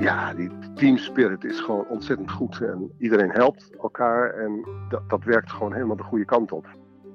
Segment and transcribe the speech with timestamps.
[0.00, 2.60] Ja, die team spirit is gewoon ontzettend goed.
[2.60, 6.66] En iedereen helpt elkaar en dat, dat werkt gewoon helemaal de goede kant op.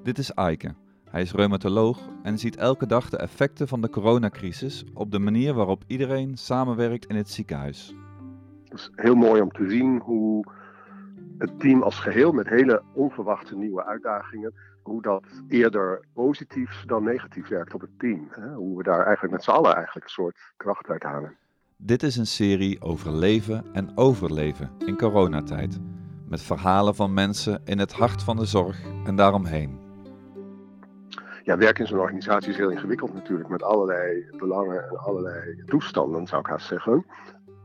[0.02, 0.74] Dit is Aike.
[1.10, 5.54] Hij is reumatoloog en ziet elke dag de effecten van de coronacrisis op de manier
[5.54, 7.94] waarop iedereen samenwerkt in het ziekenhuis.
[8.64, 10.44] Het is heel mooi om te zien hoe
[11.38, 17.48] het team als geheel met hele onverwachte nieuwe uitdagingen, hoe dat eerder positief dan negatief
[17.48, 18.28] werkt op het team.
[18.54, 21.36] Hoe we daar eigenlijk met z'n allen eigenlijk een soort kracht uit halen.
[21.76, 25.80] Dit is een serie over leven en overleven in coronatijd.
[26.28, 29.78] Met verhalen van mensen in het hart van de zorg en daaromheen.
[31.42, 36.26] Ja, werken in zo'n organisatie is heel ingewikkeld natuurlijk, met allerlei belangen en allerlei toestanden,
[36.26, 37.04] zou ik haast zeggen.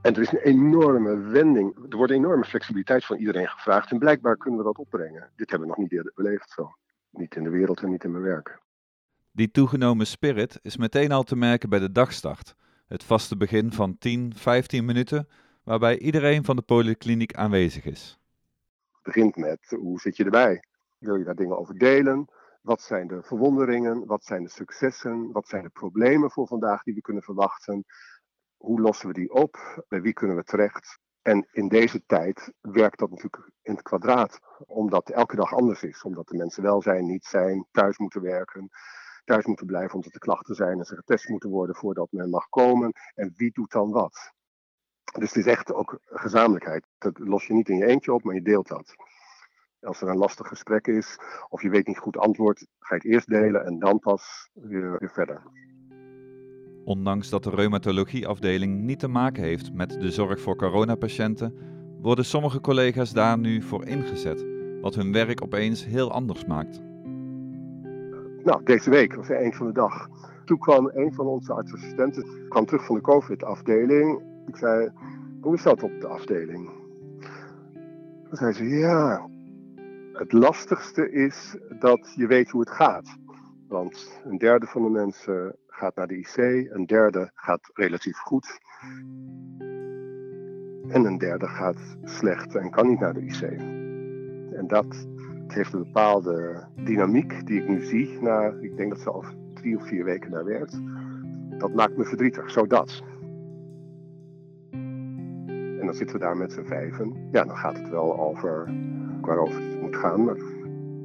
[0.02, 4.38] En er is een enorme wending, er wordt enorme flexibiliteit van iedereen gevraagd en blijkbaar
[4.38, 5.30] kunnen we dat opbrengen.
[5.36, 6.72] Dit hebben we nog niet eerder beleefd zo.
[7.10, 8.60] Niet in de wereld en niet in mijn werk.
[9.32, 12.56] Die toegenomen spirit is meteen al te merken bij de dagstart.
[12.88, 15.28] Het vaste begin van 10, 15 minuten,
[15.64, 18.20] waarbij iedereen van de polykliniek aanwezig is.
[18.92, 20.64] Het begint met hoe zit je erbij?
[20.98, 22.28] Wil je daar dingen over delen?
[22.62, 24.06] Wat zijn de verwonderingen?
[24.06, 25.32] Wat zijn de successen?
[25.32, 27.86] Wat zijn de problemen voor vandaag die we kunnen verwachten?
[28.60, 29.84] Hoe lossen we die op?
[29.88, 31.00] Bij wie kunnen we terecht?
[31.22, 35.84] En in deze tijd werkt dat natuurlijk in het kwadraat, omdat het elke dag anders
[35.84, 36.04] is.
[36.04, 38.70] Omdat de mensen wel zijn, niet zijn, thuis moeten werken,
[39.24, 42.50] thuis moeten blijven omdat er klachten zijn en ze getest moeten worden voordat men mag
[42.50, 42.92] komen.
[43.14, 44.34] En wie doet dan wat?
[45.20, 46.88] Dus het is echt ook gezamenlijkheid.
[46.98, 48.96] Dat los je niet in je eentje op, maar je deelt dat.
[49.80, 51.18] Als er een lastig gesprek is
[51.50, 55.00] of je weet niet goed antwoord, ga je het eerst delen en dan pas weer,
[55.00, 55.44] weer verder.
[56.84, 61.54] Ondanks dat de reumatologieafdeling niet te maken heeft met de zorg voor coronapatiënten,
[62.02, 64.46] worden sommige collega's daar nu voor ingezet,
[64.82, 66.82] wat hun werk opeens heel anders maakt.
[68.44, 70.08] Nou, deze week was er eind van de dag.
[70.46, 74.22] Toen kwam een van onze artsassistenten kwam terug van de COVID-afdeling.
[74.48, 74.90] Ik zei,
[75.42, 76.70] hoe is dat op de afdeling?
[78.28, 79.30] Toen zei ze, ja,
[80.14, 83.19] het lastigste is dat je weet hoe het gaat.
[83.70, 86.38] Want een derde van de mensen gaat naar de IC,
[86.72, 88.60] een derde gaat relatief goed.
[90.88, 93.42] En een derde gaat slecht en kan niet naar de IC.
[94.54, 95.08] En dat
[95.48, 98.22] heeft een bepaalde dynamiek die ik nu zie.
[98.22, 100.80] Na, ik denk dat ze al drie of vier weken daar werkt.
[101.58, 103.04] Dat maakt me verdrietig, zodat.
[104.72, 107.28] En dan zitten we daar met z'n vijven.
[107.32, 108.74] Ja, dan gaat het wel over
[109.22, 110.24] waarover het moet gaan.
[110.24, 110.36] Maar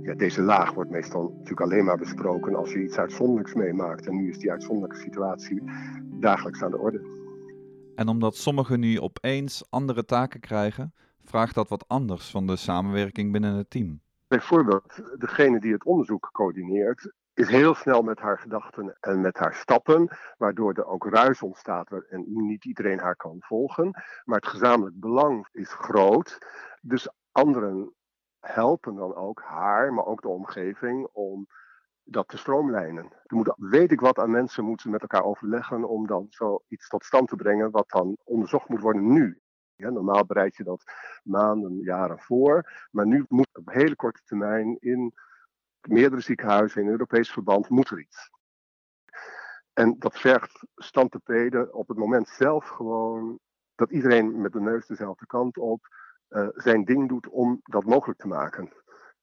[0.04, 4.06] ja, deze laag wordt meestal natuurlijk alleen maar besproken als je iets uitzonderlijks meemaakt.
[4.06, 5.62] En nu is die uitzonderlijke situatie
[6.04, 7.00] dagelijks aan de orde.
[7.94, 13.32] En omdat sommigen nu opeens andere taken krijgen, vraagt dat wat anders van de samenwerking
[13.32, 14.00] binnen het team.
[14.28, 19.54] Bijvoorbeeld, degene die het onderzoek coördineert, is heel snel met haar gedachten en met haar
[19.54, 23.90] stappen, waardoor er ook ruis ontstaat en niet iedereen haar kan volgen.
[24.24, 26.38] Maar het gezamenlijk belang is groot.
[26.80, 27.92] Dus anderen
[28.44, 31.46] helpen dan ook haar, maar ook de omgeving, om
[32.04, 33.04] dat te stroomlijnen.
[33.04, 37.04] Er moet, weet ik wat aan mensen moeten met elkaar overleggen om dan zoiets tot
[37.04, 39.40] stand te brengen wat dan onderzocht moet worden nu.
[39.76, 40.84] Ja, normaal bereid je dat
[41.22, 45.14] maanden, jaren voor, maar nu moet op hele korte termijn in
[45.80, 48.30] meerdere ziekenhuizen in Europees verband moet er iets.
[49.72, 53.38] En dat vergt standtepeden op het moment zelf gewoon
[53.74, 55.88] dat iedereen met de neus dezelfde kant op
[56.28, 58.72] uh, zijn ding doet om dat mogelijk te maken.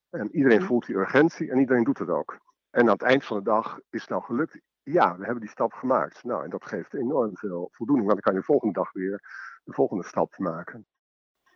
[0.09, 0.67] En iedereen mhm.
[0.67, 2.39] voelt die urgentie en iedereen doet het ook.
[2.69, 4.59] En aan het eind van de dag is het nou gelukt.
[4.83, 6.23] Ja, we hebben die stap gemaakt.
[6.23, 9.21] Nou, en dat geeft enorm veel voldoening, want dan kan je de volgende dag weer
[9.63, 10.87] de volgende stap maken.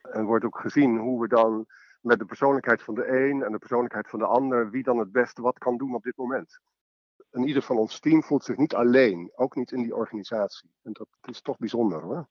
[0.02, 1.66] En wordt ook gezien hoe we dan
[2.02, 5.12] met de persoonlijkheid van de een en de persoonlijkheid van de ander, wie dan het
[5.12, 6.60] beste wat kan doen op dit moment.
[7.30, 10.70] En ieder van ons team voelt zich niet alleen, ook niet in die organisatie.
[10.82, 12.28] En dat is toch bijzonder hoor.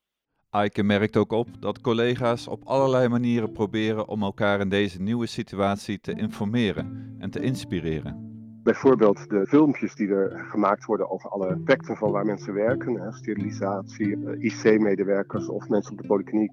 [0.55, 5.27] Aike merkt ook op dat collega's op allerlei manieren proberen om elkaar in deze nieuwe
[5.27, 8.33] situatie te informeren en te inspireren.
[8.63, 14.27] Bijvoorbeeld de filmpjes die er gemaakt worden over alle aspecten van waar mensen werken, sterilisatie,
[14.27, 16.53] eh, IC-medewerkers of mensen op de polykliniek.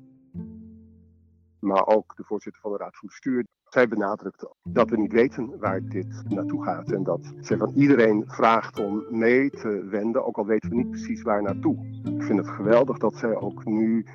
[1.62, 3.46] Maar ook de voorzitter van de Raad van Bestuur.
[3.70, 6.92] Zij benadrukt dat we niet weten waar dit naartoe gaat.
[6.92, 10.90] En dat zij van iedereen vraagt om mee te wenden, ook al weten we niet
[10.90, 12.02] precies waar naartoe.
[12.04, 14.06] Ik vind het geweldig dat zij ook nu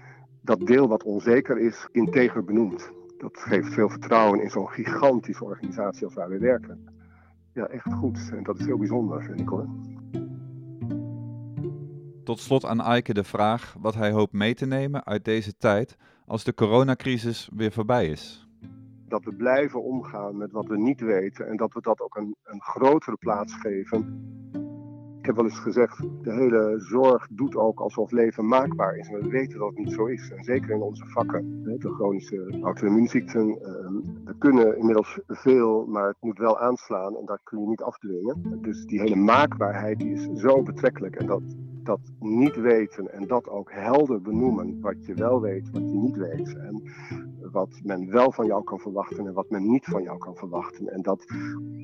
[0.40, 2.90] dat deel wat onzeker is, integer benoemt.
[3.18, 6.88] Dat geeft veel vertrouwen in zo'n gigantische organisatie als waar we werken.
[7.52, 8.30] Ja, echt goed.
[8.32, 9.68] En dat is heel bijzonder, vind ik hoor.
[12.24, 15.96] Tot slot aan Eike de vraag wat hij hoopt mee te nemen uit deze tijd
[16.26, 18.48] als de coronacrisis weer voorbij is?
[19.08, 22.36] Dat we blijven omgaan met wat we niet weten en dat we dat ook een,
[22.44, 24.24] een grotere plaats geven
[25.26, 29.08] Ik heb wel eens gezegd, de hele zorg doet ook alsof leven maakbaar is.
[29.08, 30.30] En we weten dat het niet zo is.
[30.30, 33.48] En zeker in onze vakken, de chronische auto-immuunziekten.
[33.48, 33.94] Ehm,
[34.24, 38.58] we kunnen inmiddels veel, maar het moet wel aanslaan en dat kun je niet afdwingen.
[38.62, 41.16] Dus die hele maakbaarheid die is zo betrekkelijk.
[41.16, 41.42] En dat,
[41.82, 46.16] dat niet weten en dat ook helder benoemen, wat je wel weet, wat je niet
[46.16, 46.56] weet.
[46.56, 46.82] En
[47.52, 50.88] wat men wel van jou kan verwachten en wat men niet van jou kan verwachten.
[50.88, 51.24] En dat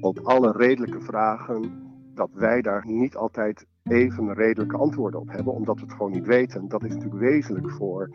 [0.00, 5.76] op alle redelijke vragen dat wij daar niet altijd even redelijke antwoorden op hebben, omdat
[5.76, 6.68] we het gewoon niet weten.
[6.68, 8.10] Dat is natuurlijk wezenlijk voor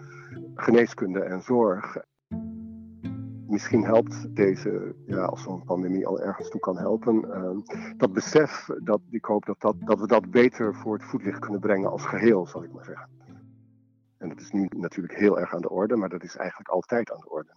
[0.55, 1.97] geneeskunde en zorg.
[3.47, 8.67] Misschien helpt deze, ja, als zo'n pandemie al ergens toe kan helpen, uh, dat besef,
[8.83, 12.05] dat, ik hoop dat, dat, dat we dat beter voor het voetlicht kunnen brengen als
[12.05, 13.09] geheel, zal ik maar zeggen.
[14.17, 17.11] En dat is nu natuurlijk heel erg aan de orde, maar dat is eigenlijk altijd
[17.11, 17.51] aan de orde.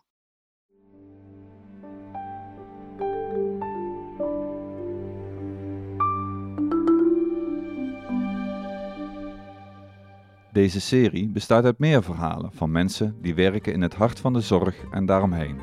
[10.52, 14.40] Deze serie bestaat uit meer verhalen van mensen die werken in het hart van de
[14.40, 15.60] zorg en daaromheen.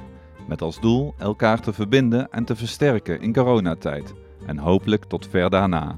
[0.47, 4.13] Met als doel elkaar te verbinden en te versterken in coronatijd
[4.45, 5.97] en hopelijk tot ver daarna.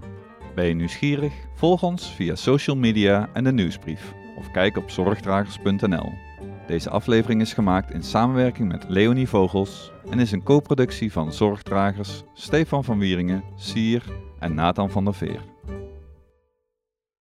[0.55, 1.33] Ben je nieuwsgierig?
[1.55, 6.11] Volg ons via social media en de nieuwsbrief of kijk op zorgdragers.nl.
[6.67, 12.23] Deze aflevering is gemaakt in samenwerking met Leonie Vogels en is een co-productie van Zorgdragers,
[12.33, 14.03] Stefan van Wieringen, Sier
[14.39, 15.41] en Nathan van der Veer.